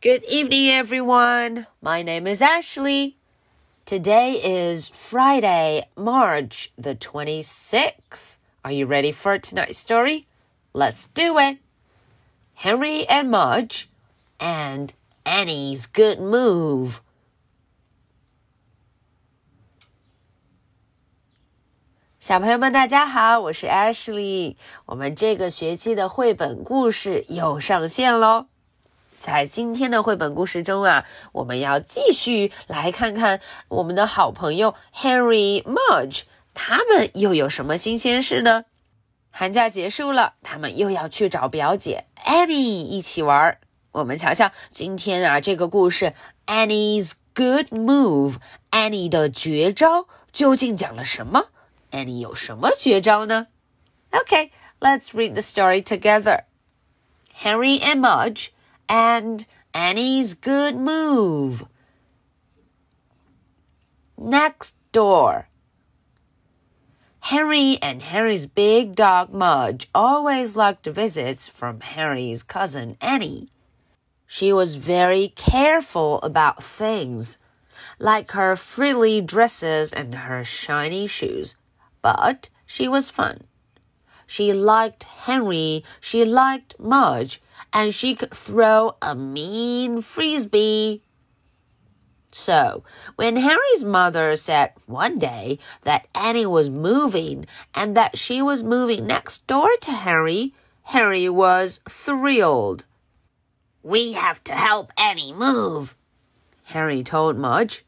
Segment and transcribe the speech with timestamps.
[0.00, 1.66] Good evening, everyone.
[1.80, 3.16] My name is Ashley.
[3.86, 8.38] Today is Friday, March the 26th.
[8.64, 10.26] Are you ready for tonight's story?
[10.72, 11.58] Let's do it.
[12.54, 13.88] Henry and Mudge
[14.38, 14.92] and
[15.24, 17.00] Annie's good move.
[22.20, 24.56] 小朋友们，大家好，我是 Ashley。
[24.86, 28.46] 我们这个学期的绘本故事又上线喽。
[29.19, 36.21] 在今天的绘本故事中啊，我们要继续来看看我们的好朋友 Harry Mudge，
[36.53, 38.63] 他们又有什么新鲜事呢？
[39.29, 43.57] 寒假结束了，他们又要去找表姐 Annie 一起玩。
[43.91, 46.13] 我们瞧瞧今天啊这个故事
[46.47, 51.47] Annie's Good Move，Annie 的绝招究竟讲了什么
[51.91, 53.47] ？Annie 有什么绝招呢
[54.11, 58.47] ？Okay，let's read the story together，Harry and Mudge
[58.89, 61.65] and Annie's good move.
[64.17, 65.47] Next door.
[67.21, 73.49] Harry and Harry's big dog Mudge always liked visits from Harry's cousin Annie.
[74.25, 77.37] She was very careful about things,
[77.99, 81.55] like her frilly dresses and her shiny shoes,
[82.01, 83.43] but she was fun.
[84.25, 87.41] She liked Henry, she liked Mudge,
[87.73, 91.01] and she could throw a mean frisbee.
[92.31, 92.83] So,
[93.15, 99.07] when Harry's mother said one day that Annie was moving and that she was moving
[99.07, 102.85] next door to Harry, Harry was thrilled.
[103.81, 105.95] We have to help Annie move,
[106.65, 107.83] Harry told Mudge.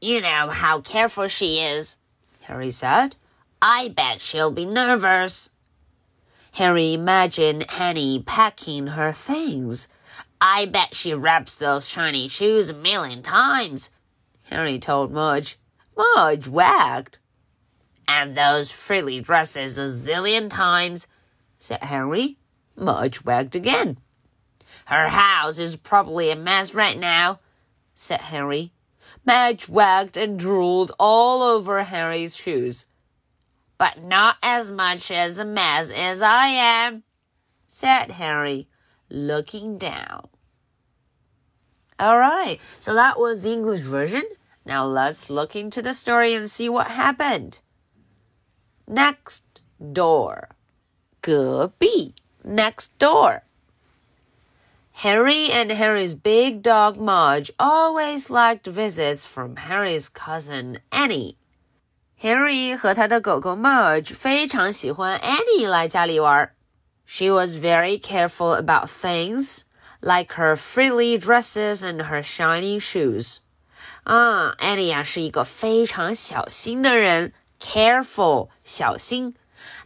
[0.00, 1.96] You know how careful she is,
[2.42, 3.16] Harry said.
[3.60, 5.50] I bet she'll be nervous.
[6.56, 9.88] Harry imagined Annie packing her things.
[10.38, 13.88] I bet she wraps those shiny shoes a million times,
[14.50, 15.58] Harry told Mudge.
[15.96, 17.18] Mudge wagged.
[18.06, 21.06] And those frilly dresses a zillion times,
[21.58, 22.36] said Harry.
[22.76, 23.98] Mudge wagged again.
[24.86, 27.40] Her house is probably a mess right now,
[27.94, 28.72] said Harry.
[29.24, 32.84] Mudge wagged and drooled all over Harry's shoes
[33.82, 37.02] but not as much as a mess as I am,
[37.66, 38.68] said Harry,
[39.10, 40.28] looking down.
[41.98, 44.22] All right, so that was the English version.
[44.64, 47.58] Now let's look into the story and see what happened.
[48.86, 49.60] Next
[49.92, 50.50] door.
[51.20, 52.14] 隔壁
[52.44, 53.42] next door.
[55.02, 61.36] Harry and Harry's big dog Mudge always liked visits from Harry's cousin Annie.
[62.22, 66.52] Henry 和他的狗狗 Mudge 非常喜欢 Annie 来家里玩。
[67.04, 69.62] She was very careful about things
[70.00, 73.38] like her frilly dresses and her shiny shoes.
[74.04, 79.34] Ah, 啊，Annie 呀是一个非常小心的人，careful 小心。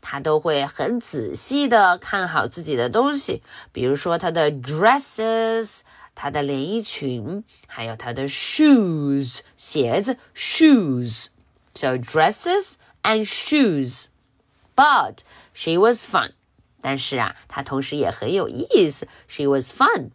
[0.00, 5.82] 她都会很仔细的看好自己的东西，比如说她的 dresses，
[6.16, 11.26] 她的连衣裙，还有她的 shoes 鞋子 shoes。
[11.73, 14.09] so dresses and shoes.
[14.75, 15.23] But
[15.53, 16.31] she was fun.
[16.81, 19.07] 但是啊，她同时也很有意思。
[19.27, 20.11] She was fun.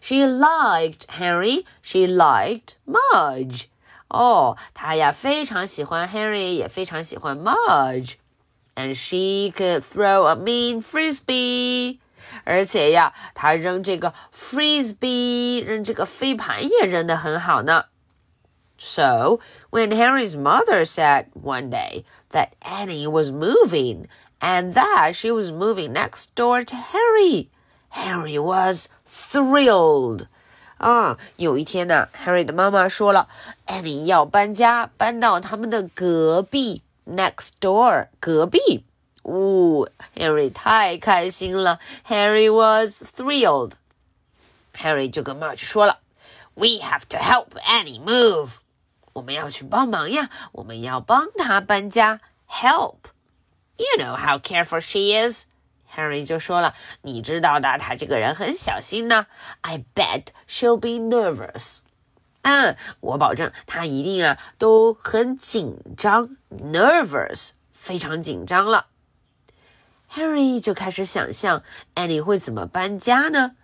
[0.00, 1.64] She liked Henry.
[1.82, 3.64] She liked Mudge.
[4.08, 11.98] 哦，她呀非常喜欢 Henry，也非常喜欢 Mudge。And she could throw a mean frisbee.
[12.44, 17.86] 而且呀，她扔这个 frisbee，扔这个飞盘也扔得很好呢。
[18.77, 24.07] so, when Harry's mother said one day that Annie was moving
[24.41, 27.49] and that she was moving next door to Harry,
[27.89, 30.27] Harry was thrilled.
[30.77, 33.29] 啊，有一天呢，Henry 的妈妈说了
[33.65, 38.09] ，Annie 要搬家，搬到他们的隔壁 next door
[42.49, 43.71] was thrilled。
[44.73, 45.99] Henry 就跟 Mudge 说了
[46.55, 48.57] ，We have to help Annie move。
[49.14, 50.30] 我们要去帮忙呀！
[50.52, 59.26] 我们要帮她搬家，help。You know how careful she is。Harry 就说了，你知道的，她这个人很小心呢。
[59.62, 61.78] I bet she'll be nervous。
[62.42, 68.86] 嗯，我保证她一定啊都很紧张，nervous，非常紧张了。
[70.12, 71.62] Harry 就开始想象
[71.94, 73.56] Annie 会怎么搬家呢？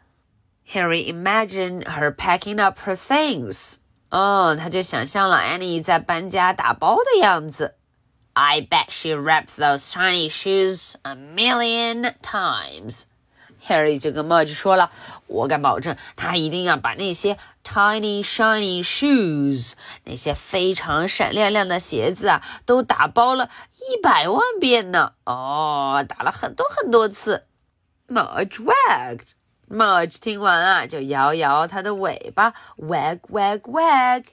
[0.73, 3.77] Harry imagined her packing up her things。
[4.12, 7.76] 哦，他就想象了 Annie 在搬家打包的样子。
[8.34, 13.04] I bet she wrapped those tiny shoes a million times.
[13.68, 14.92] Harry 就跟 Mudge 说了
[15.28, 19.74] ：“我敢保证，他一定要把那些 tiny shiny shoes，
[20.06, 25.14] 那些非常闪亮亮的鞋子啊，都打包了一百万遍呢。
[25.26, 27.46] 哦，打了很多很多次。”
[28.10, 29.34] Mudge wagged.
[29.72, 34.26] Mudge 听完啊，就摇摇他的尾巴，wag wag wag.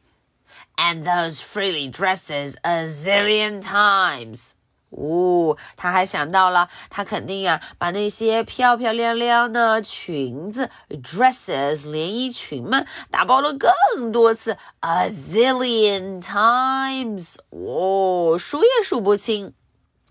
[0.77, 4.55] And those frilly dresses a zillion times.
[4.91, 17.37] 哦，他还想到了，他肯定呀，把那些漂漂亮亮的裙子 dresses 连衣裙们打包了更多次，a zillion times。
[17.51, 19.53] 哦，数也数不清。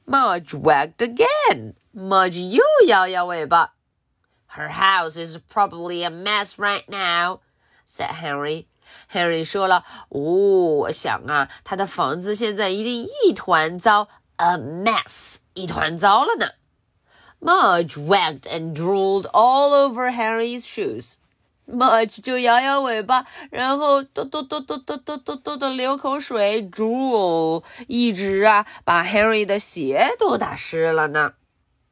[0.06, 1.74] Mudge wagged again.
[1.94, 3.74] Mudge 又摇摇尾巴。
[4.58, 7.42] Her house is probably a mess right now,
[7.86, 8.66] said Henry.
[9.14, 14.08] Henry 说了，哦，我想啊，他的房子现在一定一团糟。
[14.38, 16.54] a mess，一团糟了呢。
[17.40, 21.18] Mudge wagged and drooled all over Harry's shoes.
[21.68, 31.34] Mudge 就摇摇尾巴，然后嘟嘟嘟嘟嘟嘟嘟嘟的流口水，drool，一直啊把 Harry 的鞋都打湿了呢。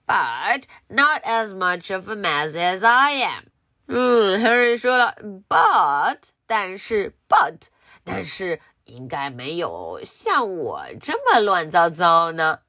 [0.06, 3.44] But not as much of a mess as I am.
[3.86, 5.14] 嗯，Harry 说了，
[5.48, 7.68] but 但是 but
[8.04, 12.60] 但是应该没有像我这么乱糟糟呢。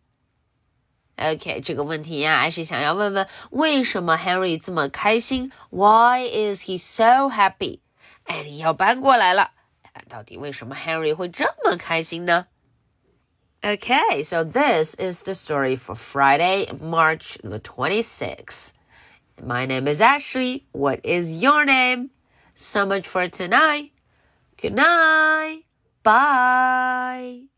[1.16, 5.52] OK，这个问题呀，还是想要问问为什么 Henry 这么开心？
[5.70, 7.80] Why is he so happy?
[8.26, 9.50] Annie 要搬过来了，
[10.08, 12.46] 到底为什么 Henry 会这么开心呢？
[13.62, 18.72] Okay, so this is the story for Friday, March the 26th.
[19.42, 20.64] My name is Ashley.
[20.72, 22.10] What is your name?
[22.54, 23.90] So much for tonight.
[24.56, 25.64] Good night.
[26.02, 27.48] Bye.